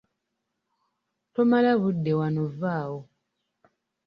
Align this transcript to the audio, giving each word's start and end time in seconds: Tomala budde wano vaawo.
Tomala 1.33 1.71
budde 1.81 2.11
wano 2.19 2.43
vaawo. 2.59 2.99